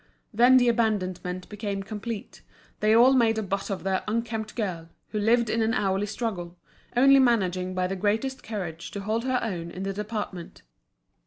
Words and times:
Then 0.33 0.57
the 0.57 0.67
abandonment 0.67 1.47
became 1.47 1.83
complete, 1.83 2.41
they 2.79 2.95
all 2.95 3.13
made 3.13 3.37
a 3.37 3.43
butt 3.43 3.69
of 3.69 3.83
the 3.83 4.03
"unkempt 4.09 4.55
girl," 4.55 4.89
who 5.09 5.19
lived 5.19 5.47
in 5.47 5.61
an 5.61 5.75
hourly 5.75 6.07
struggle, 6.07 6.57
only 6.97 7.19
managing 7.19 7.75
by 7.75 7.85
the 7.85 7.95
greatest 7.95 8.41
courage 8.41 8.89
to 8.89 9.01
hold 9.01 9.25
her 9.25 9.39
own 9.43 9.69
in 9.69 9.83
the 9.83 9.93
department. 9.93 10.63